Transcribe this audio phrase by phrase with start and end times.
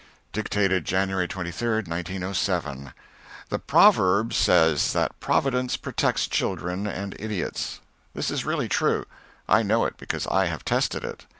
[0.33, 2.91] [Dictated, January 23, 1907.]
[3.49, 7.81] The proverb says that Providence protects children and idiots.
[8.15, 9.05] This is really true.
[9.47, 11.27] I know it because I have tested it.